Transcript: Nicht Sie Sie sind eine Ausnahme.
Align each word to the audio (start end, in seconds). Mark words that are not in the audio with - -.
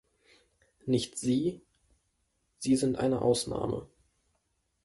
Nicht 0.87 1.19
Sie 1.19 1.61
Sie 2.57 2.75
sind 2.75 2.97
eine 2.97 3.21
Ausnahme. 3.21 3.87